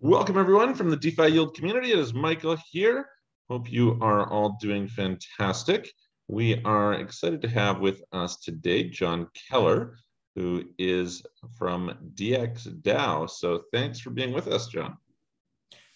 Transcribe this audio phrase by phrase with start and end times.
[0.00, 1.92] Welcome, everyone, from the DeFi Yield community.
[1.92, 3.08] It is Michael here.
[3.48, 5.90] Hope you are all doing fantastic.
[6.28, 9.96] We are excited to have with us today John Kelleher,
[10.34, 11.24] who is
[11.56, 13.30] from DXDAO.
[13.30, 14.98] So thanks for being with us, John.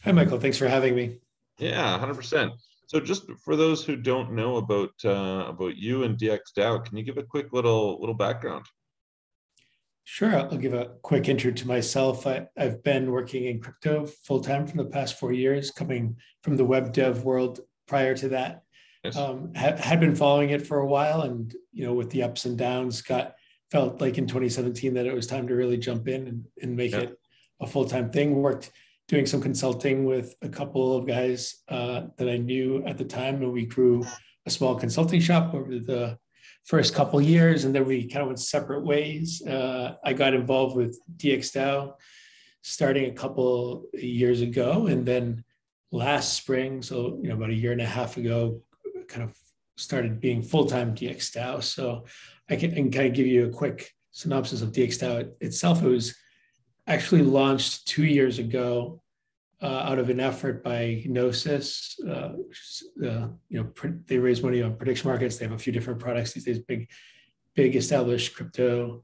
[0.04, 0.40] Hi, Michael.
[0.40, 1.18] Thanks for having me.
[1.58, 2.52] Yeah, 100%.
[2.86, 7.02] So just for those who don't know about uh, about you and DXDAO, can you
[7.02, 8.64] give a quick little little background?
[10.10, 12.26] Sure, I'll give a quick intro to myself.
[12.26, 16.56] I, have been working in crypto full time for the past four years, coming from
[16.56, 18.62] the web dev world prior to that.
[19.04, 19.18] Yes.
[19.18, 22.46] Um, had, had been following it for a while, and you know, with the ups
[22.46, 23.34] and downs, got
[23.70, 26.92] felt like in 2017 that it was time to really jump in and, and make
[26.92, 27.00] yeah.
[27.00, 27.20] it
[27.60, 28.34] a full time thing.
[28.34, 28.70] Worked
[29.08, 33.42] doing some consulting with a couple of guys uh, that I knew at the time,
[33.42, 34.06] and we grew
[34.46, 36.18] a small consulting shop over the
[36.68, 39.42] first couple years, and then we kind of went separate ways.
[39.44, 41.94] Uh, I got involved with DXDAO
[42.60, 45.44] starting a couple years ago, and then
[45.90, 48.60] last spring, so you know about a year and a half ago,
[49.08, 49.34] kind of
[49.78, 51.62] started being full time DXDAO.
[51.62, 52.04] So
[52.50, 55.82] I can, I can, kind of give you a quick synopsis of DXDAO itself.
[55.82, 56.14] It was
[56.86, 59.00] actually launched two years ago
[59.60, 61.98] uh, out of an effort by Gnosis.
[62.06, 62.32] Uh,
[63.04, 63.72] uh, you know,
[64.06, 65.36] they raise money on prediction markets.
[65.36, 66.60] They have a few different products these days.
[66.60, 66.88] Big,
[67.54, 69.02] big established crypto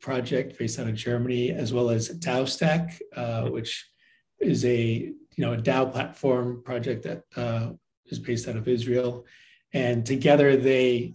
[0.00, 3.90] project based out of Germany, as well as DAOstack, uh, which
[4.40, 7.70] is a you know a DAO platform project that uh,
[8.06, 9.26] is based out of Israel.
[9.72, 11.14] And together they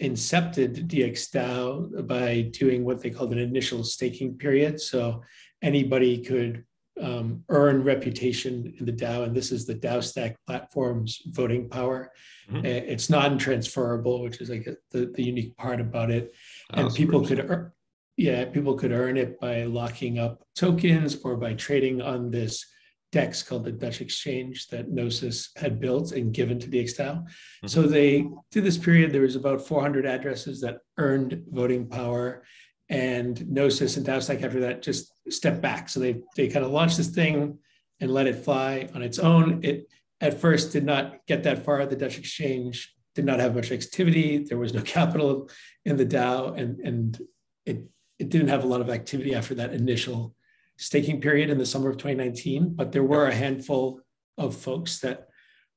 [0.00, 4.80] incepted DXDAO by doing what they called an initial staking period.
[4.80, 5.22] So
[5.62, 6.64] anybody could
[7.00, 12.12] um, earn reputation in the DAO, and this is the DAOstack platform's voting power.
[12.50, 12.64] Mm-hmm.
[12.64, 16.32] It's non-transferable, which is like the, the unique part about it.
[16.72, 17.72] Oh, and people could earn,
[18.16, 22.64] yeah, people could earn it by locking up tokens or by trading on this
[23.10, 26.98] DEX called the Dutch Exchange that Gnosis had built and given to DXDAO.
[26.98, 27.66] Mm-hmm.
[27.66, 29.12] So they did this period.
[29.12, 32.44] There was about 400 addresses that earned voting power
[32.88, 35.88] and Gnosis and DAOstack after that just stepped back.
[35.88, 37.58] So they they kind of launched this thing
[38.00, 39.60] and let it fly on its own.
[39.62, 39.88] It
[40.20, 41.84] at first did not get that far.
[41.86, 44.38] The Dutch exchange did not have much activity.
[44.38, 45.48] There was no capital
[45.84, 47.18] in the DAO, and and
[47.64, 47.84] it
[48.18, 50.34] it didn't have a lot of activity after that initial
[50.76, 52.74] staking period in the summer of 2019.
[52.74, 54.00] But there were a handful
[54.36, 55.28] of folks that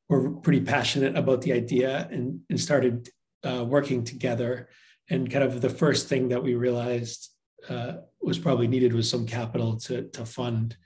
[0.10, 3.10] were pretty passionate about the idea and, and started
[3.44, 4.70] uh, working together
[5.10, 7.30] and kind of the first thing that we realized
[7.70, 10.78] uh, was probably needed was some capital to to fund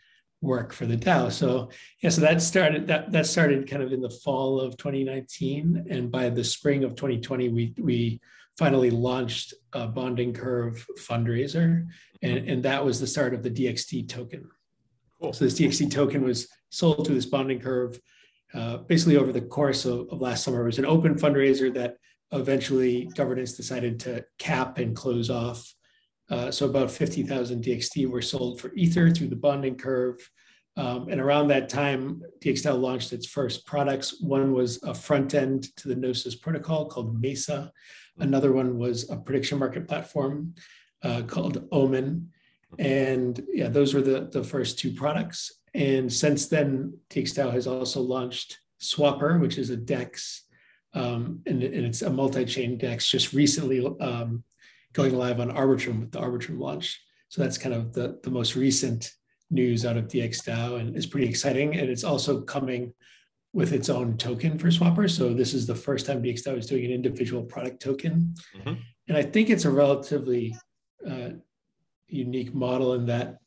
[0.42, 1.32] work for the DAO.
[1.32, 1.70] So
[2.02, 6.12] yeah, so that started that that started kind of in the fall of 2019, and
[6.12, 8.22] by the spring of 2020, we we
[8.58, 11.88] finally launched a bonding curve fundraiser,
[12.22, 14.50] and, and that was the start of the DXT token.
[15.22, 15.34] Cool.
[15.34, 18.00] So this DXT token was sold to this bonding curve
[18.54, 20.62] uh, basically over the course of, of last summer.
[20.64, 21.98] It was an open fundraiser that
[22.32, 25.74] eventually governance decided to cap and close off.
[26.30, 30.18] Uh, so about 50,000 DXT were sold for Ether through the bonding curve.
[30.78, 34.22] Um, and around that time, DXDAO launched its first products.
[34.22, 37.72] One was a front end to the Gnosis protocol called Mesa.
[38.20, 40.56] Another one was a prediction market platform
[41.04, 42.30] uh, called Omen.
[42.80, 45.60] And yeah, those were the, the first two products.
[45.74, 50.46] And since then, DXDAO has also launched Swapr, which is a DEX
[50.94, 54.44] um, and, and, it's a multi-chain DEX just recently um,
[54.94, 57.02] going live on Arbitrum with the Arbitrum launch.
[57.30, 59.12] So that's kind of the, the most recent
[59.50, 61.78] news out of DXDAO and it's pretty exciting.
[61.78, 62.94] And it's also coming
[63.54, 65.10] with its own token for Swapr.
[65.10, 68.34] So this is the first time DXDAO is doing an individual product token.
[68.58, 68.74] Mm-hmm.
[69.08, 70.56] And I think it's a relatively
[71.10, 71.32] uh,
[72.08, 73.38] unique model in that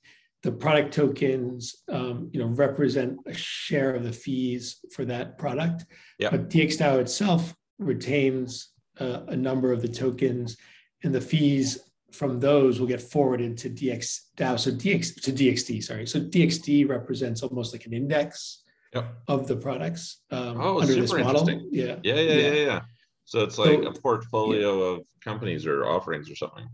[0.44, 5.86] the product tokens, um, you know, represent a share of the fees for that product.
[6.18, 6.30] Yep.
[6.30, 8.68] But DXDAO itself retains
[9.00, 10.58] uh, a number of the tokens,
[11.02, 11.78] and the fees
[12.12, 14.60] from those will get forwarded to DXDAO.
[14.60, 16.06] So DX to DXD, sorry.
[16.06, 18.64] So DXD represents almost like an index
[18.94, 19.16] yep.
[19.26, 21.50] of the products um, oh, under this model.
[21.50, 21.56] Yeah.
[21.70, 21.96] yeah.
[22.02, 22.80] Yeah, yeah, yeah, yeah.
[23.24, 24.98] So it's like so, a portfolio yeah.
[24.98, 26.68] of companies or offerings or something.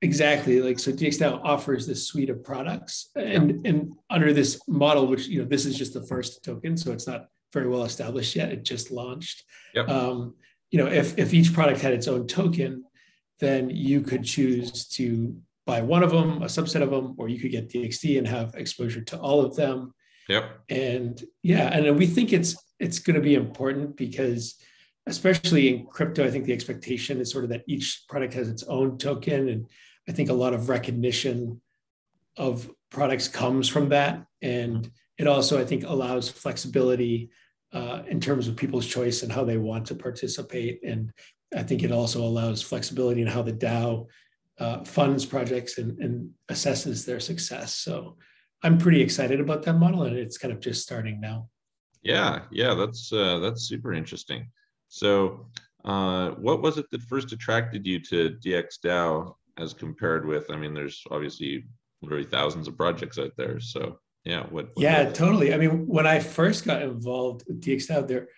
[0.00, 0.60] Exactly.
[0.60, 5.42] Like so DXDAO offers this suite of products and, and under this model, which, you
[5.42, 6.76] know, this is just the first token.
[6.76, 8.52] So it's not very well established yet.
[8.52, 9.42] It just launched.
[9.74, 9.88] Yep.
[9.88, 10.34] Um,
[10.70, 12.84] you know, if, if each product had its own token,
[13.40, 15.36] then you could choose to
[15.66, 18.54] buy one of them, a subset of them, or you could get DXD and have
[18.54, 19.92] exposure to all of them.
[20.28, 20.60] Yep.
[20.68, 24.54] And yeah, and we think it's it's going to be important because
[25.06, 28.62] especially in crypto, I think the expectation is sort of that each product has its
[28.64, 29.66] own token and
[30.08, 31.60] I think a lot of recognition
[32.36, 34.24] of products comes from that.
[34.40, 37.30] And it also, I think, allows flexibility
[37.72, 40.80] uh, in terms of people's choice and how they want to participate.
[40.84, 41.12] And
[41.54, 44.06] I think it also allows flexibility in how the DAO
[44.58, 47.74] uh, funds projects and, and assesses their success.
[47.74, 48.16] So
[48.62, 51.48] I'm pretty excited about that model, and it's kind of just starting now.
[52.02, 54.50] Yeah, yeah, that's uh, that's super interesting.
[54.88, 55.48] So,
[55.84, 60.50] uh, what was it that first attracted you to DXDAO as compared with?
[60.50, 61.64] I mean, there's obviously
[62.02, 63.60] literally thousands of projects out there.
[63.60, 64.68] So, yeah, what?
[64.74, 65.54] what yeah, totally.
[65.54, 68.28] I mean, when I first got involved with DXDAO, there,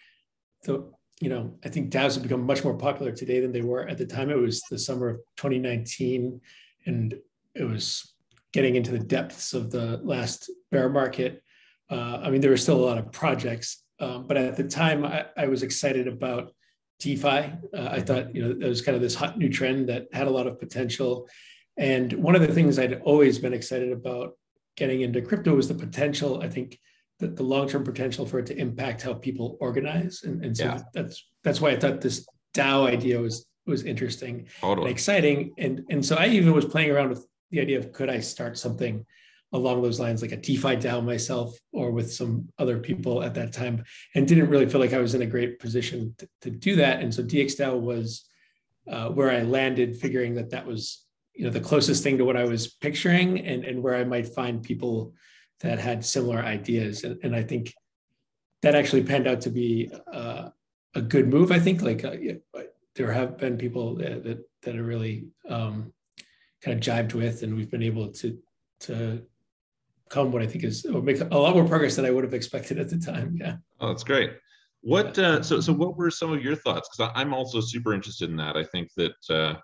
[0.64, 3.86] so you know, I think DAOs have become much more popular today than they were
[3.86, 4.30] at the time.
[4.30, 6.40] It was the summer of 2019,
[6.86, 7.14] and
[7.54, 8.14] it was
[8.52, 11.42] getting into the depths of the last bear market.
[11.90, 15.04] Uh, I mean, there were still a lot of projects, um, but at the time,
[15.04, 16.52] I, I was excited about
[17.00, 17.26] DeFi.
[17.26, 20.26] Uh, I thought, you know, it was kind of this hot new trend that had
[20.26, 21.28] a lot of potential.
[21.76, 24.32] And one of the things I'd always been excited about
[24.76, 26.42] getting into crypto was the potential.
[26.42, 26.78] I think
[27.18, 30.22] the, the long-term potential for it to impact how people organize.
[30.24, 30.82] And, and so yeah.
[30.94, 34.88] that's that's why I thought this DAO idea was was interesting totally.
[34.88, 35.52] and exciting.
[35.58, 38.58] And and so I even was playing around with the idea of could I start
[38.58, 39.04] something
[39.52, 43.52] along those lines, like a DeFi DAO myself or with some other people at that
[43.52, 46.76] time, and didn't really feel like I was in a great position to, to do
[46.76, 47.00] that.
[47.00, 48.28] And so DXDAO was
[48.88, 52.36] uh, where I landed, figuring that that was you know the closest thing to what
[52.36, 55.14] I was picturing, and and where I might find people
[55.60, 57.04] that had similar ideas.
[57.04, 57.74] And, and I think
[58.62, 60.50] that actually panned out to be uh,
[60.94, 61.52] a good move.
[61.52, 62.16] I think like uh,
[62.94, 65.92] there have been people that that, that are really um,
[66.62, 68.38] kind of jived with, and we've been able to
[68.80, 69.22] to
[70.10, 72.34] come what I think is or make a lot more progress than I would have
[72.34, 73.36] expected at the time.
[73.40, 73.56] Yeah.
[73.80, 74.32] Oh, that's great.
[74.82, 76.88] What uh, so so what were some of your thoughts?
[76.88, 78.56] Because I'm also super interested in that.
[78.56, 79.54] I think that uh,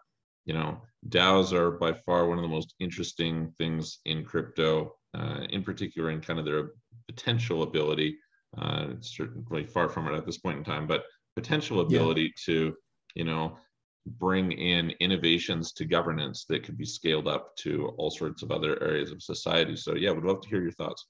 [0.44, 5.40] you know DAOs are by far one of the most interesting things in crypto uh,
[5.50, 6.70] in particular in kind of their
[7.08, 8.16] potential ability.
[8.56, 11.04] Uh, certainly far from it at this point in time, but
[11.34, 12.42] potential ability yeah.
[12.44, 12.75] to,
[13.14, 13.58] you know,
[14.06, 18.82] bring in innovations to governance that could be scaled up to all sorts of other
[18.82, 19.76] areas of society.
[19.76, 21.06] So yeah, would love to hear your thoughts.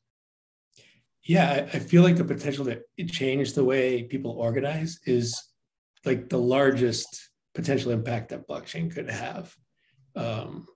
[1.24, 5.42] Yeah, I feel like the potential to change the way people organize is
[6.04, 9.54] like the largest potential impact that blockchain could have.
[10.14, 10.66] Um,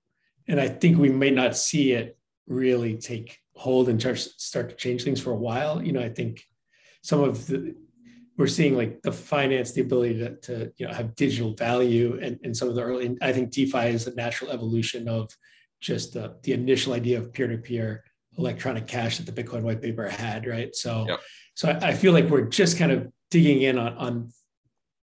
[0.49, 2.19] and I think we may not see it
[2.49, 5.83] really take hold and start to change things for a while.
[5.83, 6.43] You know, I think
[7.03, 7.77] some of the
[8.37, 12.39] we're seeing like the finance, the ability to, to you know have digital value, and,
[12.43, 13.17] and some of the early.
[13.21, 15.31] I think DeFi is a natural evolution of
[15.81, 18.05] just the, the initial idea of peer-to-peer
[18.37, 20.75] electronic cash that the Bitcoin white paper had, right?
[20.75, 21.21] So, yep.
[21.55, 24.33] so I, I, feel like we're just kind of digging in on on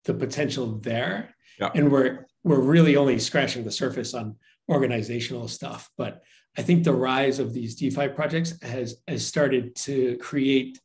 [0.05, 1.75] the potential there, yep.
[1.75, 4.37] and we're we're really only scratching the surface on
[4.69, 5.91] organizational stuff.
[5.97, 6.23] But
[6.57, 10.81] I think the rise of these DeFi projects has, has started to create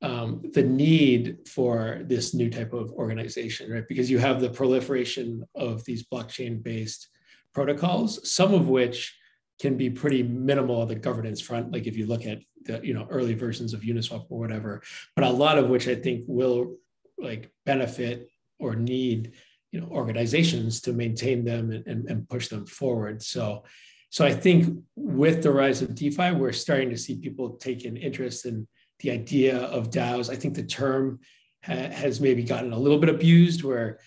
[0.00, 3.88] um, the need for this new type of organization, right?
[3.88, 7.08] Because you have the proliferation of these blockchain based
[7.52, 9.16] protocols, some of which
[9.60, 11.72] can be pretty minimal on the governance front.
[11.72, 14.82] Like if you look at the you know early versions of Uniswap or whatever,
[15.16, 16.76] but a lot of which I think will
[17.18, 18.28] like benefit
[18.60, 19.32] or need
[19.72, 23.22] you know organizations to maintain them and, and, and push them forward.
[23.22, 23.64] So
[24.10, 27.96] so I think with the rise of DeFi, we're starting to see people take an
[27.96, 28.66] interest in
[29.00, 30.30] the idea of DAOs.
[30.30, 31.20] I think the term
[31.64, 34.00] ha- has maybe gotten a little bit abused, where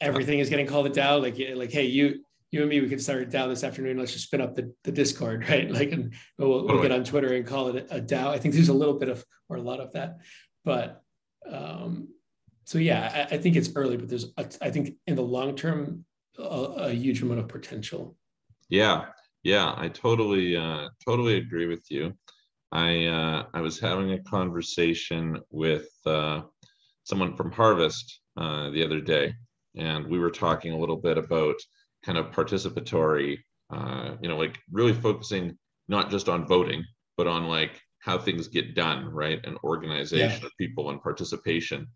[0.00, 1.20] everything is getting called a DAO.
[1.20, 3.98] Like, like, hey, you, you and me, we can start a DAO this afternoon.
[3.98, 5.70] Let's just spin up the, the Discord, right?
[5.70, 8.28] Like, and we'll, we'll get on Twitter and call it a DAO.
[8.28, 10.18] I think there's a little bit of, or a lot of that,
[10.64, 11.02] but
[11.50, 12.08] um,
[12.64, 15.56] so yeah, I, I think it's early, but there's, a, I think in the long
[15.56, 16.04] term,
[16.38, 18.16] a, a huge amount of potential.
[18.68, 19.06] Yeah,
[19.42, 22.14] yeah, I totally uh, totally agree with you.
[22.72, 26.42] I uh, I was having a conversation with uh,
[27.04, 29.34] someone from Harvest uh, the other day,
[29.76, 31.56] and we were talking a little bit about
[32.04, 33.38] kind of participatory,
[33.72, 35.56] uh, you know, like really focusing
[35.88, 36.84] not just on voting,
[37.16, 40.46] but on like how things get done, right, and organization yeah.
[40.46, 41.86] of people and participation.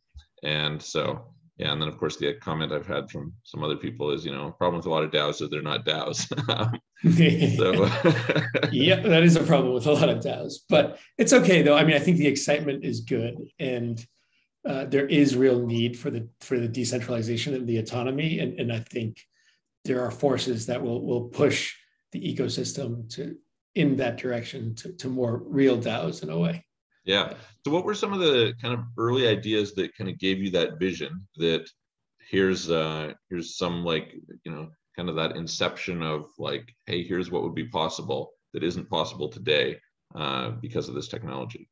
[0.43, 4.11] And so yeah, and then of course the comment I've had from some other people
[4.11, 6.27] is, you know, problem with a lot of DAOs is they're not DAOs.
[7.57, 11.77] so yeah, that is a problem with a lot of DAOs, but it's okay though.
[11.77, 14.05] I mean, I think the excitement is good, and
[14.69, 18.73] uh, there is real need for the for the decentralization and the autonomy, and and
[18.73, 19.21] I think
[19.85, 21.75] there are forces that will will push
[22.11, 23.37] the ecosystem to
[23.77, 26.65] in that direction to, to more real DAOs in a way.
[27.05, 27.35] Yeah.
[27.65, 30.51] So, what were some of the kind of early ideas that kind of gave you
[30.53, 31.69] that vision that
[32.31, 37.31] here's uh here's some like you know kind of that inception of like hey here's
[37.31, 39.77] what would be possible that isn't possible today
[40.15, 41.69] uh, because of this technology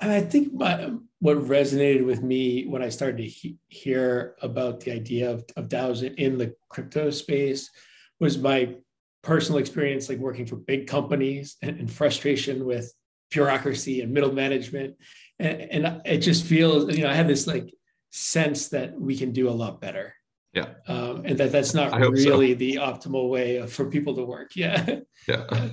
[0.00, 4.80] And I think my, what resonated with me when I started to he- hear about
[4.80, 7.70] the idea of, of DAOs in the crypto space
[8.18, 8.74] was my
[9.22, 12.92] personal experience, like working for big companies and, and frustration with
[13.32, 14.96] bureaucracy and middle management.
[15.38, 17.72] And, and it just feels, you know, I had this like
[18.10, 20.14] sense that we can do a lot better.
[20.52, 20.68] Yeah.
[20.86, 22.58] Um, and that that's not really so.
[22.58, 24.52] the optimal way of, for people to work.
[24.54, 25.00] Yeah.
[25.28, 25.68] Yeah.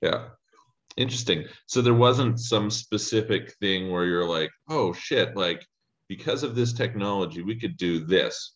[0.00, 0.28] Yeah.
[0.96, 1.44] Interesting.
[1.66, 5.62] So there wasn't some specific thing where you're like, oh shit, like
[6.08, 8.54] because of this technology, we could do this.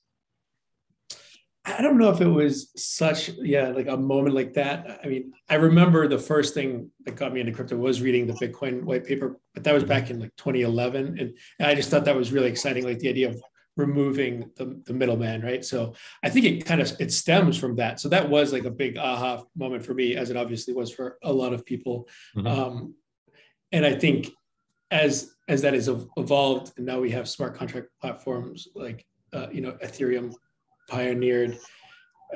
[1.64, 5.00] I don't know if it was such, yeah, like a moment like that.
[5.02, 8.32] I mean, I remember the first thing that got me into crypto was reading the
[8.32, 11.06] Bitcoin white paper, but that was back in like 2011.
[11.06, 13.40] And, and I just thought that was really exciting, like the idea of
[13.76, 15.64] removing the, the middleman, right?
[15.64, 18.00] So I think it kind of, it stems from that.
[18.00, 21.16] So that was like a big aha moment for me, as it obviously was for
[21.22, 22.08] a lot of people.
[22.36, 22.46] Mm-hmm.
[22.46, 22.94] Um,
[23.70, 24.30] and I think
[24.90, 29.60] as, as that has evolved and now we have smart contract platforms like, uh, you
[29.60, 30.34] know, Ethereum
[30.88, 31.58] pioneered,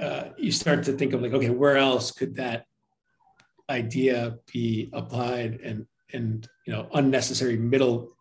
[0.01, 2.67] uh, you start to think of like, okay, where else could that
[3.69, 5.61] idea be applied?
[5.63, 8.17] And and you know unnecessary middle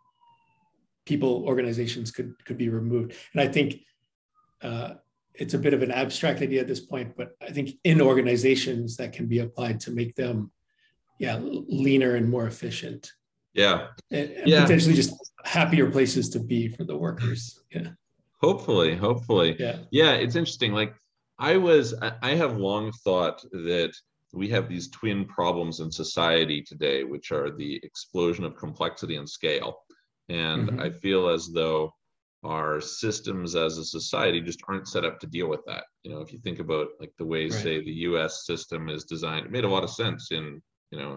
[1.05, 3.13] people organizations could could be removed.
[3.33, 3.81] And i think
[4.61, 4.95] uh,
[5.33, 8.95] it's a bit of an abstract idea at this point but i think in organizations
[8.97, 10.51] that can be applied to make them
[11.19, 13.11] yeah leaner and more efficient.
[13.53, 13.87] Yeah.
[14.11, 14.63] And, and yeah.
[14.63, 15.13] potentially just
[15.45, 17.61] happier places to be for the workers.
[17.71, 17.89] Yeah
[18.41, 19.55] Hopefully, hopefully.
[19.59, 19.79] Yeah.
[19.91, 20.73] Yeah, it's interesting.
[20.73, 20.93] Like
[21.39, 23.93] I was, I have long thought that
[24.33, 29.29] we have these twin problems in society today, which are the explosion of complexity and
[29.29, 29.77] scale.
[30.29, 30.79] And mm-hmm.
[30.81, 31.93] I feel as though
[32.43, 35.83] our systems as a society just aren't set up to deal with that.
[36.03, 37.51] You know, if you think about like the way, right.
[37.53, 38.45] say, the U.S.
[38.45, 40.61] system is designed, it made a lot of sense in
[40.91, 41.09] you know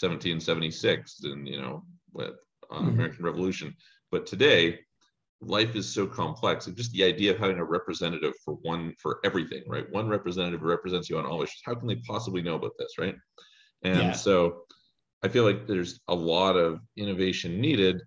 [0.00, 2.34] 1776 and you know with
[2.70, 2.88] uh, mm-hmm.
[2.88, 3.74] American Revolution.
[4.10, 4.80] But today,
[5.42, 9.18] life is so complex and just the idea of having a representative for one for
[9.24, 9.90] everything right?
[9.90, 11.62] One representative represents you on all issues.
[11.64, 13.16] How can they possibly know about this right?
[13.82, 14.12] And yeah.
[14.12, 14.62] so
[15.24, 18.00] i feel like there's a lot of innovation needed.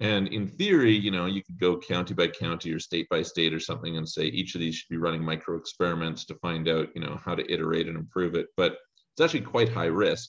[0.00, 3.54] And in theory you know you could go county by county or state by state
[3.54, 6.88] or something and say each of these should be running micro experiments to find out
[6.94, 8.48] you know how to iterate and improve it.
[8.56, 8.76] But
[9.12, 10.28] it's actually quite high risk.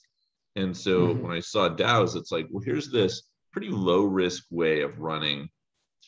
[0.56, 1.24] And so mm-hmm.
[1.24, 5.50] when i saw daos it's like well here's this pretty low risk way of running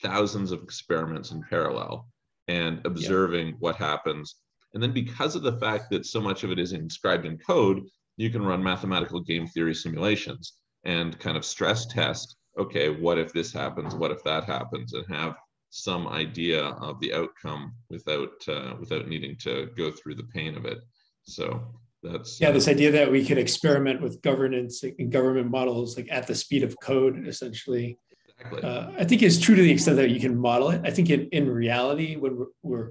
[0.02, 2.08] thousands of experiments in parallel
[2.48, 3.54] and observing yeah.
[3.60, 4.36] what happens.
[4.74, 7.84] And then because of the fact that so much of it is inscribed in code,
[8.18, 10.54] you can run mathematical game theory simulations
[10.84, 13.96] and kind of stress test, okay, what if this happens?
[13.96, 14.94] What if that happens?
[14.94, 15.36] And have
[15.70, 20.66] some idea of the outcome without uh, without needing to go through the pain of
[20.66, 20.80] it.
[21.24, 21.62] So
[22.02, 26.08] that's yeah, uh, this idea that we could experiment with governance and government models like
[26.10, 27.98] at the speed of code, essentially.
[28.40, 28.64] Exactly.
[28.64, 30.82] Uh, I think it's true to the extent that you can model it.
[30.84, 32.90] I think in, in reality, when we're, we're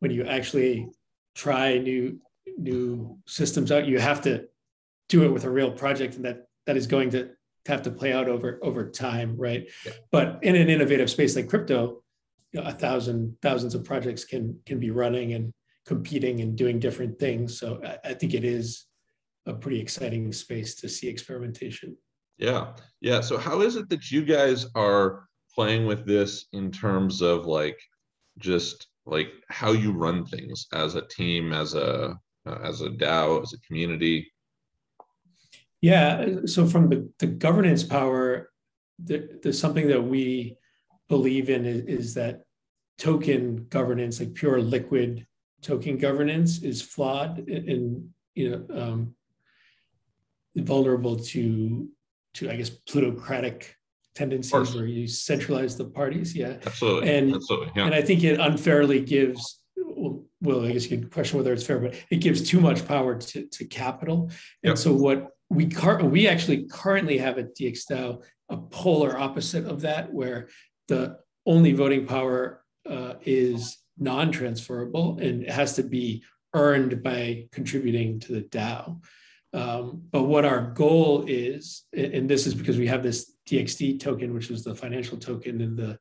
[0.00, 0.88] when you actually
[1.34, 2.20] try new
[2.58, 4.46] new systems out, you have to
[5.08, 7.30] do it with a real project, and that that is going to
[7.66, 9.68] have to play out over over time, right?
[9.86, 9.92] Yeah.
[10.10, 12.02] But in an innovative space like crypto,
[12.52, 15.52] you know, a thousand thousands of projects can can be running and
[15.86, 17.58] competing and doing different things.
[17.58, 18.86] So I, I think it is
[19.46, 21.96] a pretty exciting space to see experimentation.
[22.42, 22.72] Yeah.
[23.00, 23.20] Yeah.
[23.20, 27.78] So how is it that you guys are playing with this in terms of like
[28.38, 33.42] just like how you run things as a team, as a uh, as a DAO,
[33.42, 34.32] as a community?
[35.80, 36.40] Yeah.
[36.46, 38.50] So from the, the governance power,
[38.98, 40.56] there, there's something that we
[41.08, 42.42] believe in is, is that
[42.98, 45.28] token governance, like pure liquid
[45.60, 49.14] token governance, is flawed and you know um,
[50.56, 51.88] vulnerable to
[52.34, 53.76] to I guess plutocratic
[54.14, 56.34] tendencies where you centralize the parties.
[56.34, 57.86] Yeah, absolutely, and absolutely, yeah.
[57.86, 59.60] and I think it unfairly gives.
[60.44, 63.16] Well, I guess you could question whether it's fair, but it gives too much power
[63.16, 64.24] to, to capital.
[64.64, 64.78] And yep.
[64.78, 70.12] so what we car- we actually currently have at DxDAO a polar opposite of that,
[70.12, 70.48] where
[70.88, 76.24] the only voting power uh, is non-transferable and it has to be
[76.54, 79.00] earned by contributing to the DAO.
[79.52, 84.32] Um, but what our goal is, and this is because we have this DXD token,
[84.32, 85.98] which is the financial token in the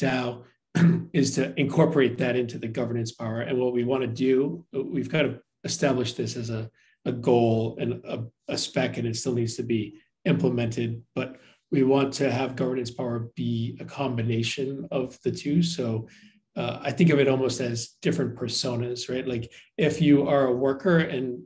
[0.00, 0.44] DAO,
[1.12, 3.40] is to incorporate that into the governance power.
[3.40, 6.70] And what we want to do, we've kind of established this as a,
[7.04, 11.02] a goal and a, a spec, and it still needs to be implemented.
[11.14, 11.36] But
[11.70, 15.62] we want to have governance power be a combination of the two.
[15.62, 16.08] So
[16.56, 19.26] uh, I think of it almost as different personas, right?
[19.26, 21.42] Like if you are a worker and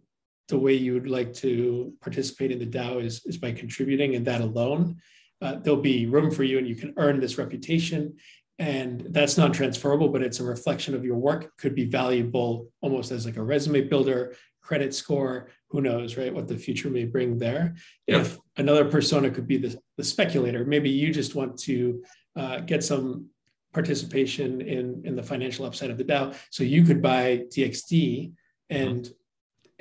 [0.50, 4.26] the way you would like to participate in the DAO is, is by contributing and
[4.26, 4.96] that alone.
[5.40, 8.14] uh, there'll be room for you and you can earn this reputation.
[8.58, 11.44] And that's non transferable but it's a reflection of your work.
[11.44, 16.34] It could be valuable almost as like a resume builder credit score who knows right
[16.34, 17.74] what the future may bring there.
[18.06, 18.20] Yep.
[18.20, 22.02] if another persona could be the, the speculator maybe you just want to
[22.36, 23.26] uh, get some
[23.72, 26.34] participation in in the financial upside of the dao.
[26.50, 28.32] So you could buy dxd
[28.68, 29.19] and mm-hmm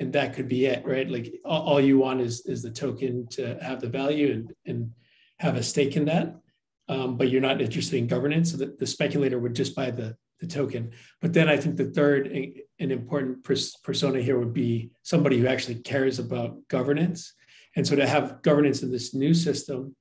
[0.00, 1.08] and that could be it, right?
[1.08, 4.92] Like all, all, you want is is the token to have the value and and
[5.38, 6.34] have a stake in that,
[6.88, 8.50] um, but you're not interested in governance.
[8.50, 10.92] So that the speculator would just buy the the token.
[11.20, 15.46] But then I think the third an important pers- persona here would be somebody who
[15.46, 17.34] actually cares about governance.
[17.76, 19.94] And so to have governance in this new system,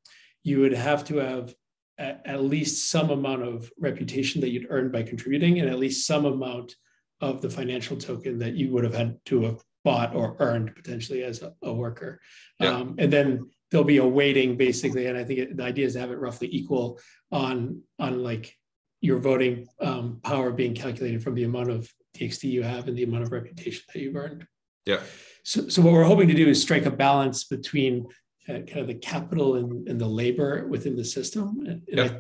[0.44, 1.54] you would have to have
[1.98, 6.08] at, at least some amount of reputation that you'd earned by contributing, and at least
[6.08, 6.76] some amount
[7.20, 11.24] of the financial token that you would have had to have bought or earned potentially
[11.24, 12.20] as a, a worker.
[12.60, 12.76] Yeah.
[12.76, 15.08] Um, and then there'll be a weighting basically.
[15.08, 17.00] And I think it, the idea is to have it roughly equal
[17.32, 18.56] on, on like
[19.02, 23.04] your voting um, power being calculated from the amount of DXD you have and the
[23.04, 24.46] amount of reputation that you've earned.
[24.86, 25.02] Yeah.
[25.44, 28.08] So, so what we're hoping to do is strike a balance between
[28.48, 31.64] uh, kind of the capital and, and the labor within the system.
[31.66, 32.20] And, and I,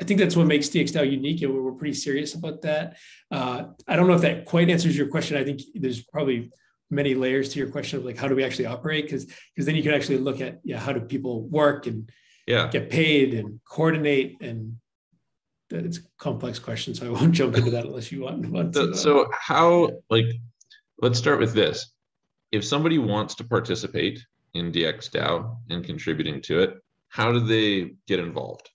[0.00, 2.96] I think that's what makes DXDAO unique, and we're pretty serious about that.
[3.30, 5.36] Uh, I don't know if that quite answers your question.
[5.36, 6.50] I think there's probably
[6.90, 9.04] many layers to your question of like how do we actually operate?
[9.04, 12.10] Because because then you can actually look at yeah how do people work and
[12.46, 12.68] yeah.
[12.68, 14.76] get paid and coordinate and
[15.70, 18.86] it's a complex question so i won't jump into that unless you want, want so,
[18.88, 20.26] to, so how like
[21.00, 21.92] let's start with this.
[22.52, 24.18] If somebody wants to participate
[24.54, 26.74] in dxdao and contributing to it
[27.08, 28.68] how do they get involved?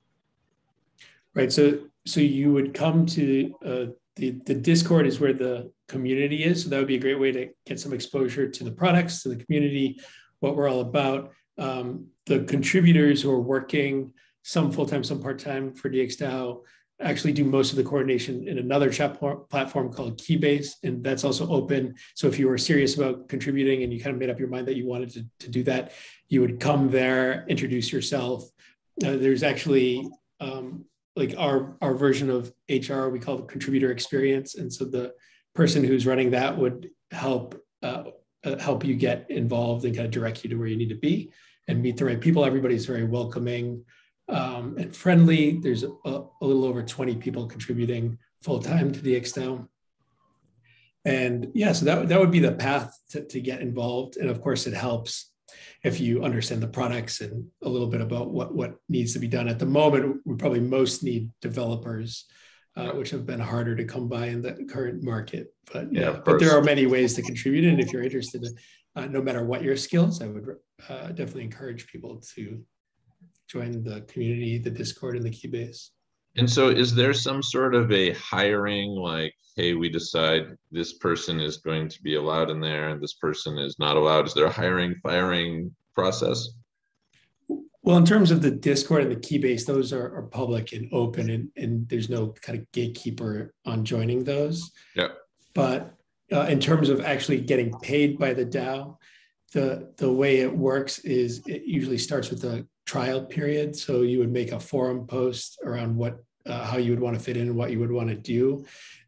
[1.33, 6.43] Right so so you would come to uh, the the discord is where the community
[6.43, 6.63] is.
[6.63, 9.29] So that would be a great way to get some exposure to the products, to
[9.29, 9.99] the community,
[10.39, 11.31] what we're all about.
[11.57, 14.13] Um, the contributors who are working,
[14.43, 16.61] some full time, some part time for DXDAO,
[17.01, 19.19] actually do most of the coordination in another chat
[19.49, 21.95] platform called Keybase, and that's also open.
[22.15, 24.67] So if you were serious about contributing and you kind of made up your mind
[24.67, 25.91] that you wanted to, to do that,
[26.29, 28.43] you would come there, introduce yourself.
[29.03, 30.07] Uh, there's actually
[30.39, 35.13] um, like our our version of HR we call the contributor experience, and so the
[35.55, 38.03] person who's running that would help uh,
[38.45, 40.95] uh, help you get involved and kind of direct you to where you need to
[40.95, 41.31] be
[41.67, 42.45] and meet the right people.
[42.45, 43.83] Everybody's very welcoming
[44.29, 45.59] um, and friendly.
[45.59, 49.67] There's a, a, little over 20 people contributing full time to the DXDAO.
[51.05, 54.17] And yeah, so that, that would be the path to, to get involved.
[54.17, 55.31] And of course, it helps
[55.83, 59.27] if you understand the products and a little bit about what, what needs to be
[59.27, 59.47] done.
[59.47, 62.25] At the moment, we probably most need developers
[62.75, 65.53] uh, which have been harder to come by in the current market.
[65.71, 67.65] But yeah, yeah but there are many ways to contribute.
[67.65, 68.45] And if you're interested,
[68.95, 70.45] uh, no matter what your skills, I would
[70.89, 72.61] uh, definitely encourage people to
[73.47, 75.89] join the community, the Discord, and the Keybase.
[76.37, 81.39] And so, is there some sort of a hiring, like, hey, we decide this person
[81.39, 84.27] is going to be allowed in there and this person is not allowed?
[84.27, 86.49] Is there a hiring, firing process?
[87.85, 91.29] Well, in terms of the Discord and the Keybase, those are, are public and open,
[91.29, 94.71] and, and there's no kind of gatekeeper on joining those.
[94.95, 95.09] Yeah.
[95.53, 95.93] But
[96.33, 98.97] uh, in terms of actually getting paid by the DAO,
[99.53, 103.75] the the way it works is it usually starts with a trial period.
[103.75, 107.23] So you would make a forum post around what uh, how you would want to
[107.23, 108.65] fit in, and what you would want to do,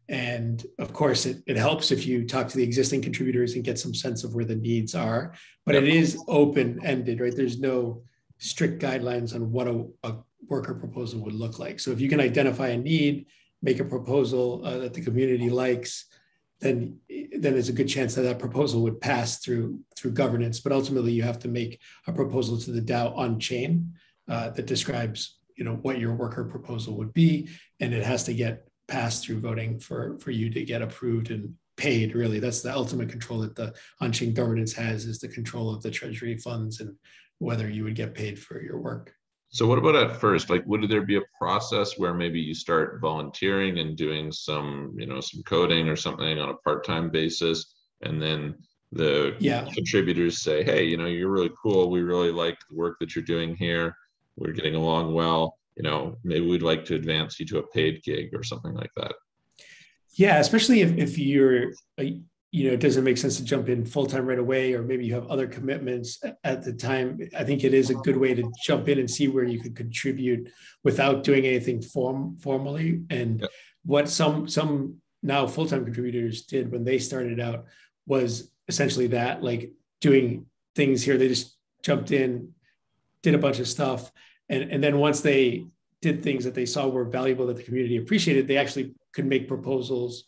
[0.08, 3.78] and of course, it, it helps if you talk to the existing contributors and get
[3.78, 5.34] some sense of where the needs are.
[5.66, 5.82] But yep.
[5.82, 7.34] it is open ended, right?
[7.34, 8.04] There's no
[8.38, 10.14] strict guidelines on what a, a,
[10.48, 11.80] worker proposal would look like.
[11.80, 13.26] So if you can identify a need,
[13.60, 16.06] make a proposal uh, that the community likes,
[16.60, 20.60] then then there's a good chance that that proposal would pass through through governance.
[20.60, 23.94] But ultimately, you have to make a proposal to the DAO on chain
[24.28, 27.48] uh, that describes you know what your worker proposal would be,
[27.80, 31.54] and it has to get passed through voting for for you to get approved and
[31.76, 35.80] paid really that's the ultimate control that the on-chain governance has is the control of
[35.80, 36.92] the treasury funds and
[37.38, 39.14] whether you would get paid for your work.
[39.50, 40.50] So what about at first?
[40.50, 45.06] Like, would there be a process where maybe you start volunteering and doing some, you
[45.06, 48.56] know, some coding or something on a part-time basis, and then
[48.92, 49.68] the yeah.
[49.72, 51.90] contributors say, "Hey, you know, you're really cool.
[51.90, 53.96] We really like the work that you're doing here.
[54.36, 55.58] We're getting along well.
[55.76, 58.90] You know, maybe we'd like to advance you to a paid gig or something like
[58.96, 59.14] that."
[60.12, 62.04] Yeah, especially if, if you're uh,
[62.50, 65.04] you know, it doesn't make sense to jump in full time right away, or maybe
[65.04, 67.20] you have other commitments at the time.
[67.36, 69.76] I think it is a good way to jump in and see where you could
[69.76, 70.50] contribute
[70.82, 73.02] without doing anything form formally.
[73.10, 73.46] And
[73.84, 77.66] what some some now full time contributors did when they started out
[78.06, 81.18] was essentially that, like doing things here.
[81.18, 82.54] They just jumped in,
[83.22, 84.10] did a bunch of stuff,
[84.48, 85.66] and and then once they
[86.00, 89.48] did things that they saw were valuable that the community appreciated, they actually could make
[89.48, 90.24] proposals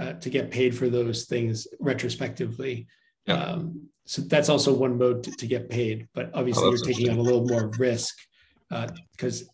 [0.00, 2.86] uh, to get paid for those things retrospectively.
[3.26, 3.34] Yeah.
[3.34, 7.10] Um, so that's also one mode to, to get paid, but obviously oh, you're taking
[7.10, 8.14] on a little more risk
[8.68, 9.46] because uh,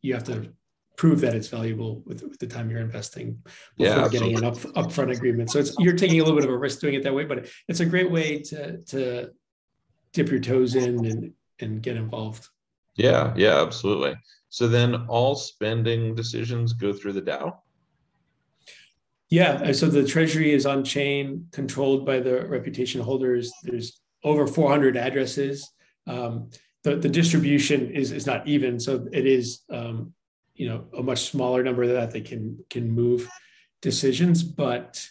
[0.00, 0.52] you have to
[0.96, 3.42] prove that it's valuable with, with the time you're investing
[3.76, 5.50] before yeah, getting an up, upfront agreement.
[5.50, 7.48] So it's you're taking a little bit of a risk doing it that way, but
[7.68, 9.30] it's a great way to to
[10.12, 12.48] dip your toes in and and get involved.
[12.96, 14.14] Yeah, yeah, absolutely.
[14.50, 17.56] So then all spending decisions go through the DAO?
[19.34, 23.52] Yeah, uh, so the treasury is on chain, controlled by the reputation holders.
[23.64, 25.68] There's over 400 addresses.
[26.06, 26.50] Um,
[26.84, 30.12] the, the distribution is, is not even, so it is um,
[30.54, 33.28] you know a much smaller number that they can can move
[33.82, 35.04] decisions, but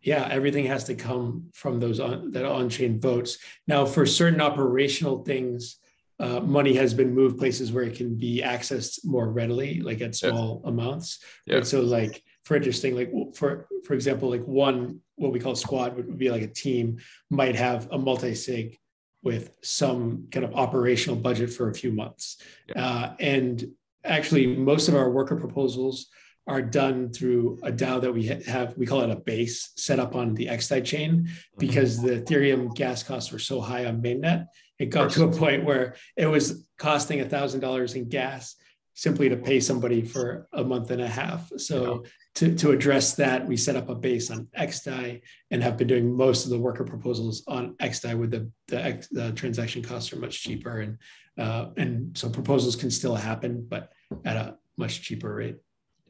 [0.00, 3.36] yeah, everything has to come from those on that on-chain votes.
[3.66, 5.76] Now, for certain operational things,
[6.18, 10.14] uh, money has been moved places where it can be accessed more readily, like at
[10.14, 10.70] small yeah.
[10.70, 11.18] amounts.
[11.44, 11.56] Yeah.
[11.56, 11.66] Right?
[11.66, 16.16] So, like for interesting, like for for example, like one what we call squad would
[16.16, 18.78] be like a team might have a multi-sig
[19.24, 22.86] with some kind of operational budget for a few months, yeah.
[22.86, 23.68] uh, and
[24.04, 26.06] actually most of our worker proposals
[26.46, 30.14] are done through a DAO that we have, we call it a base set up
[30.14, 31.58] on the XDAI chain mm-hmm.
[31.58, 34.46] because the Ethereum gas costs were so high on mainnet.
[34.78, 38.54] It got to a point where it was costing $1,000 in gas
[38.94, 41.50] simply to pay somebody for a month and a half.
[41.56, 42.04] So.
[42.36, 46.14] To, to address that, we set up a base on XDAI and have been doing
[46.14, 50.42] most of the worker proposals on XDAI with the, the, the transaction costs are much
[50.42, 50.80] cheaper.
[50.80, 50.98] And,
[51.38, 53.90] uh, and so proposals can still happen, but
[54.26, 55.56] at a much cheaper rate.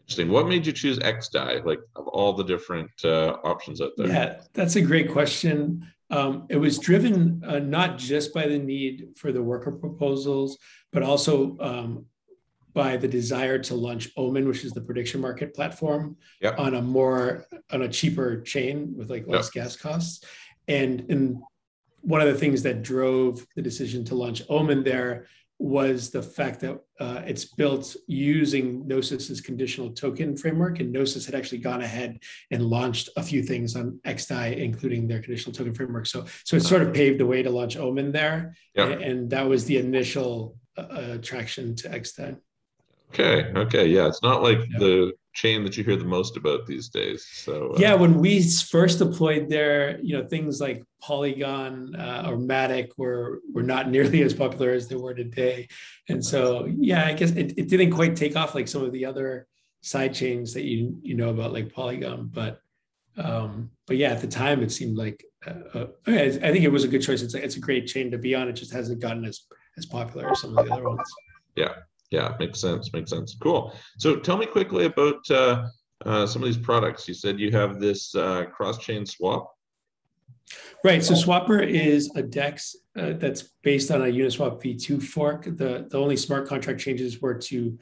[0.01, 0.29] Interesting.
[0.31, 4.09] What made you choose XDAI, like of all the different uh, options out there?
[4.09, 5.87] Yeah, that's a great question.
[6.11, 10.59] Um, it was driven uh, not just by the need for the worker proposals,
[10.93, 12.07] but also um,
[12.77, 16.59] by the desire to launch Omen, which is the prediction market platform, yep.
[16.59, 19.65] on a more on a cheaper chain with like less yep.
[19.65, 20.23] gas costs.
[20.69, 21.39] And and
[22.03, 25.27] one of the things that drove the decision to launch Omen there
[25.59, 31.35] was the fact that uh, it's built using Gnosis's conditional token framework, and Gnosis had
[31.35, 32.19] actually gone ahead
[32.51, 36.07] and launched a few things on XDAI, including their conditional token framework.
[36.07, 38.89] So, so it sort of paved the way to launch Omen there, yeah.
[38.89, 42.37] and, and, that was the initial uh, attraction to XDAI.
[43.11, 43.51] Okay.
[43.55, 43.87] Okay.
[43.87, 44.79] Yeah, it's not like yeah.
[44.79, 47.27] the chain that you hear the most about these days.
[47.31, 52.37] So uh, yeah, when we first deployed there, you know, things like Polygon uh, or
[52.37, 55.69] Matic were were not nearly as popular as they were today,
[56.09, 59.05] and so yeah, I guess it, it didn't quite take off like some of the
[59.05, 59.47] other
[59.83, 62.61] side chains that you you know about like Polygon, but
[63.19, 66.85] um, but yeah, at the time it seemed like uh, uh I think it was
[66.85, 67.23] a good choice.
[67.23, 68.49] It's a, it's a great chain to be on.
[68.49, 69.43] It just hasn't gotten as
[69.77, 71.09] as popular as some of the other ones.
[71.57, 71.75] Yeah,
[72.11, 72.93] yeah, makes sense.
[72.93, 73.37] Makes sense.
[73.41, 73.75] Cool.
[73.99, 75.67] So tell me quickly about uh,
[76.05, 77.09] uh, some of these products.
[77.09, 79.53] You said you have this uh, cross-chain swap.
[80.85, 81.03] Right.
[81.03, 85.45] So Swapr is a DEX uh, that's based on a Uniswap v2 fork.
[85.45, 87.77] The, the only smart contract changes were to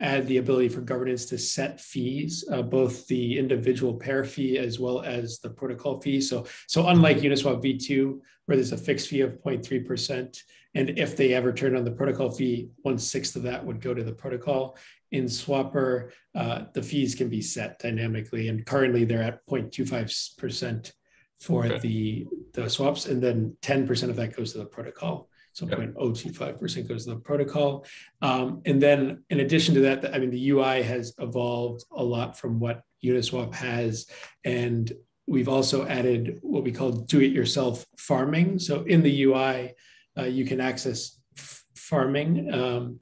[0.00, 4.78] add the ability for governance to set fees, uh, both the individual pair fee as
[4.78, 6.20] well as the protocol fee.
[6.20, 10.42] So, so unlike Uniswap v2, where there's a fixed fee of 0.3%,
[10.74, 13.94] and if they ever turn on the protocol fee, one sixth of that would go
[13.94, 14.76] to the protocol.
[15.10, 20.92] In Swapr, uh, the fees can be set dynamically, and currently they're at 0.25%
[21.40, 21.78] for okay.
[21.78, 25.28] the, the swaps, and then 10% of that goes to the protocol.
[25.52, 27.84] So 0.025% goes to the protocol.
[28.22, 32.38] Um, and then in addition to that, I mean, the UI has evolved a lot
[32.38, 34.06] from what Uniswap has.
[34.44, 34.92] And
[35.26, 38.60] we've also added what we call do-it-yourself farming.
[38.60, 39.74] So in the UI,
[40.18, 42.52] uh, you can access f- farming.
[42.52, 43.00] Um,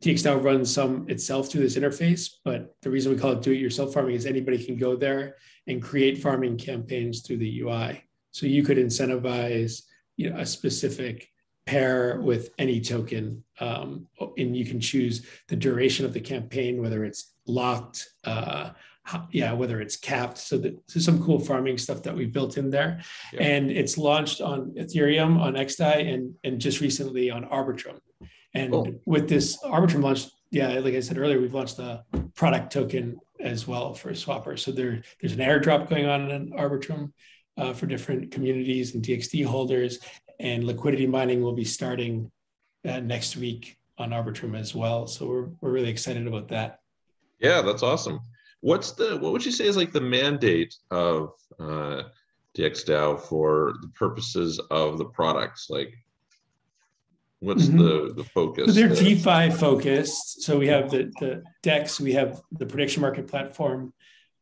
[0.00, 4.14] DXDAO runs some itself through this interface, but the reason we call it do-it-yourself farming
[4.14, 8.04] is anybody can go there and create farming campaigns through the UI.
[8.30, 9.82] So you could incentivize
[10.16, 11.28] you know, a specific
[11.66, 14.06] pair with any token, um,
[14.38, 18.70] and you can choose the duration of the campaign, whether it's locked, uh,
[19.30, 20.38] yeah, whether it's capped.
[20.38, 23.00] So there's some cool farming stuff that we built in there.
[23.32, 23.42] Yeah.
[23.42, 27.98] And it's launched on Ethereum, on XDAI, and, and just recently on Arbitrum.
[28.54, 29.00] And cool.
[29.04, 33.66] with this Arbitrum launch, yeah, like I said earlier, we've launched a product token as
[33.66, 34.58] well for Swapr.
[34.58, 37.12] So there, there's an airdrop going on in Arbitrum
[37.56, 39.98] uh, for different communities and DXD holders.
[40.40, 42.30] And liquidity mining will be starting
[42.86, 45.06] uh, next week on Arbitrum as well.
[45.06, 46.80] So we're, we're really excited about that.
[47.40, 48.20] Yeah, that's awesome.
[48.60, 52.02] What's the what would you say is like the mandate of uh,
[52.56, 55.68] DXDAO for the purposes of the products?
[55.70, 55.94] Like,
[57.40, 57.78] What's mm-hmm.
[57.78, 58.66] the the focus?
[58.66, 60.42] So they're DeFi focused.
[60.42, 63.92] So we have the the DEX, we have the prediction market platform,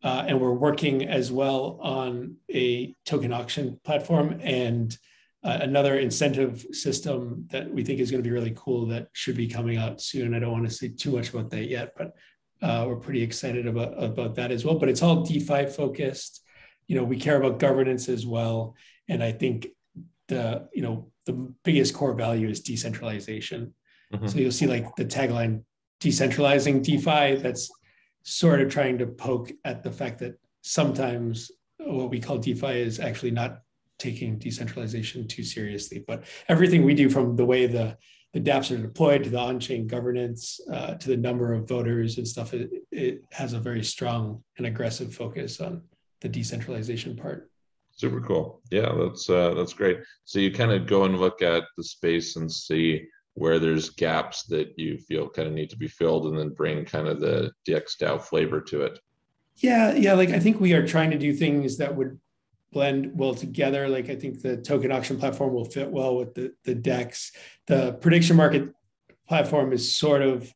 [0.03, 4.97] uh, and we're working as well on a token auction platform and
[5.45, 9.37] uh, another incentive system that we think is going to be really cool that should
[9.37, 10.35] be coming out soon.
[10.35, 12.17] I don't want to say too much about that yet, but
[12.63, 14.79] uh, we're pretty excited about about that as well.
[14.79, 16.43] But it's all DeFi focused.
[16.87, 18.77] You know, we care about governance as well,
[19.09, 19.69] and I think
[20.29, 21.33] the you know the
[21.65, 23.75] biggest core value is decentralization.
[24.13, 24.29] Mm-hmm.
[24.29, 25.65] So you'll see like the tagline
[26.01, 27.43] decentralizing DeFi.
[27.43, 27.71] That's
[28.23, 32.99] sort of trying to poke at the fact that sometimes what we call DeFi is
[32.99, 33.61] actually not
[33.99, 36.05] taking decentralization too seriously.
[36.07, 37.97] But everything we do from the way the
[38.37, 42.29] the dApps are deployed to the on-chain governance uh, to the number of voters and
[42.29, 45.81] stuff, it, it has a very strong and aggressive focus on
[46.21, 47.51] the decentralization part.
[47.93, 48.61] Super cool.
[48.71, 50.01] Yeah, that's uh, that's great.
[50.27, 54.43] So you kind of go and look at the space and see where there's gaps
[54.45, 57.53] that you feel kind of need to be filled, and then bring kind of the
[57.67, 58.99] DXDAO flavor to it.
[59.57, 60.13] Yeah, yeah.
[60.13, 62.21] Like I think we are trying to do things that would
[62.73, 63.89] blend well together.
[63.89, 67.33] Like I think the token auction platform will fit well with the the DEX.
[67.67, 68.73] The prediction market
[69.29, 70.53] platform is sort of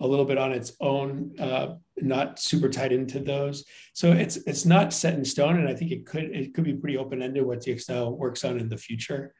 [0.00, 3.64] a little bit on its own, uh, not super tied into those.
[3.92, 6.74] So it's it's not set in stone, and I think it could it could be
[6.74, 9.34] pretty open ended what DXDAO works on in the future.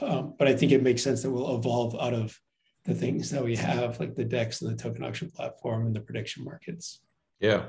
[0.00, 2.38] Um, but I think it makes sense that we'll evolve out of
[2.84, 6.00] the things that we have, like the DEX and the token auction platform and the
[6.00, 7.00] prediction markets.
[7.38, 7.66] Yeah,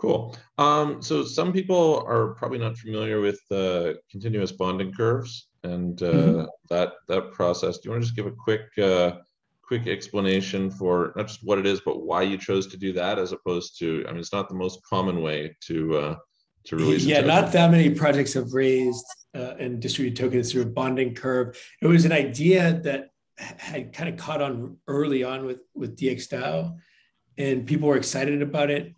[0.00, 0.36] cool.
[0.58, 6.12] Um, so some people are probably not familiar with uh, continuous bonding curves and uh,
[6.12, 6.44] mm-hmm.
[6.70, 7.78] that that process.
[7.78, 9.12] Do you want to just give a quick uh,
[9.70, 13.20] quick explanation for not just what it is, but why you chose to do that
[13.20, 16.16] as opposed to, I mean, it's not the most common way to uh,
[16.64, 17.04] to release.
[17.04, 21.56] Yeah, not that many projects have raised uh, and distributed tokens through a bonding curve.
[21.82, 26.74] It was an idea that had kind of caught on early on with with DXDAO,
[27.38, 28.94] and people were excited about it.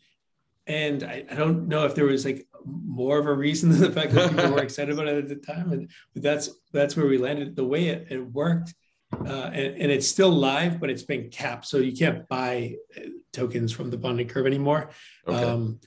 [0.72, 3.92] And I, I don't know if there was like more of a reason than the
[3.92, 7.18] fact that people were excited about it at the time, and that's that's where we
[7.18, 7.54] landed.
[7.56, 8.74] The way it, it worked
[9.26, 13.08] uh, and, and, it's still live, but it's been capped, so you can't buy uh,
[13.32, 14.90] tokens from the bonding curve anymore.
[15.28, 15.44] Okay.
[15.44, 15.80] Um,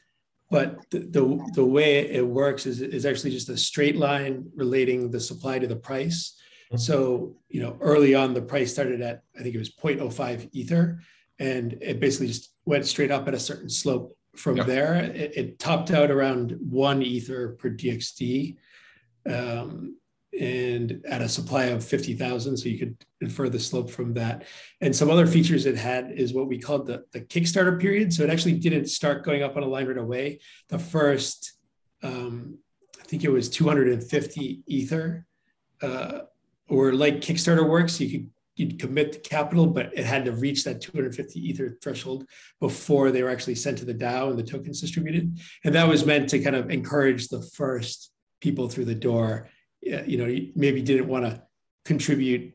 [0.51, 5.09] but the, the, the way it works is is actually just a straight line relating
[5.09, 6.37] the supply to the price.
[6.67, 6.77] Mm-hmm.
[6.77, 10.99] So you know, early on, the price started at I think it was 0.05 ether,
[11.39, 14.67] and it basically just went straight up at a certain slope from yep.
[14.67, 14.95] there.
[14.95, 18.57] It, it, topped out around one ether per DXD.
[19.29, 19.95] Um,
[20.39, 22.57] and at a supply of 50,000.
[22.57, 24.45] So you could infer the slope from that.
[24.81, 28.13] And some other features it had is what we called the, the Kickstarter period.
[28.13, 30.39] So it actually didn't start going up on a line right away.
[30.69, 31.53] The first,
[32.03, 32.57] um,
[32.99, 35.25] I think it was 250 Ether,
[35.81, 36.19] uh,
[36.67, 40.63] or like Kickstarter works, you could you'd commit the capital, but it had to reach
[40.63, 42.25] that 250 Ether threshold
[42.59, 45.37] before they were actually sent to the DAO and the tokens distributed.
[45.63, 49.49] And that was meant to kind of encourage the first people through the door
[49.85, 51.41] you know, maybe didn't want to
[51.85, 52.53] contribute,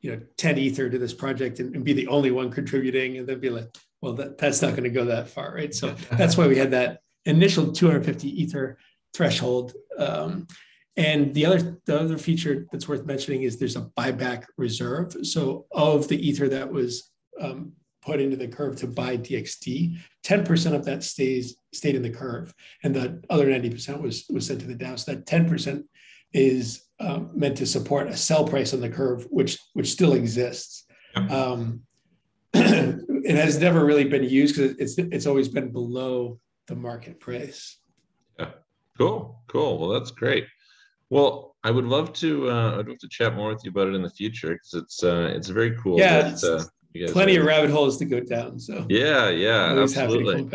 [0.00, 3.26] you know, 10 ether to this project and, and be the only one contributing and
[3.26, 3.68] then be like,
[4.00, 5.74] well, that, that's not going to go that far, right?
[5.74, 8.78] So that's why we had that initial 250 ether
[9.14, 9.74] threshold.
[9.96, 10.48] Um,
[10.96, 15.14] and the other the other feature that's worth mentioning is there's a buyback reserve.
[15.22, 20.74] So of the ether that was um, put into the curve to buy DXD, 10%
[20.74, 22.52] of that stays stayed in the curve,
[22.82, 24.98] and the other 90% was was sent to the DAO.
[24.98, 25.84] So that 10%
[26.34, 30.84] is um, meant to support a sell price on the curve, which which still exists.
[31.14, 31.82] Um,
[32.54, 37.78] it has never really been used because it's it's always been below the market price.
[38.38, 38.50] Yeah,
[38.98, 39.78] cool, cool.
[39.78, 40.46] Well, that's great.
[41.12, 43.94] Well, I would love to uh, I'd love to chat more with you about it
[43.94, 45.98] in the future because it's uh, it's very cool.
[45.98, 48.58] Yeah, that, uh, plenty of rabbit holes to go down.
[48.58, 50.48] So yeah, yeah, absolutely.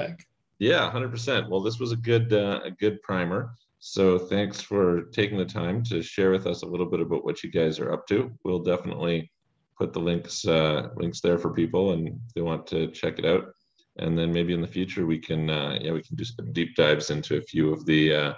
[0.57, 1.47] Yeah, hundred percent.
[1.47, 3.51] Well, this was a good uh, a good primer.
[3.77, 7.43] So thanks for taking the time to share with us a little bit about what
[7.43, 8.31] you guys are up to.
[8.43, 9.31] We'll definitely
[9.77, 13.25] put the links uh, links there for people, and if they want to check it
[13.25, 13.45] out.
[13.97, 16.75] And then maybe in the future we can uh, yeah we can do some deep
[16.75, 18.33] dives into a few of the, uh,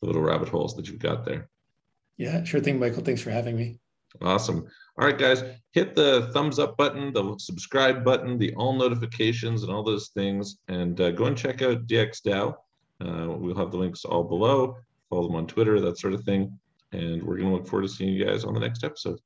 [0.00, 1.48] the little rabbit holes that you've got there.
[2.16, 3.02] Yeah, sure thing, Michael.
[3.02, 3.78] Thanks for having me.
[4.22, 4.66] Awesome.
[4.98, 9.70] All right, guys, hit the thumbs up button, the subscribe button, the all notifications, and
[9.70, 12.54] all those things, and uh, go and check out DXDAO.
[13.04, 14.76] Uh, we'll have the links all below.
[15.10, 16.58] Follow them on Twitter, that sort of thing.
[16.92, 19.20] And we're going to look forward to seeing you guys on the next episode.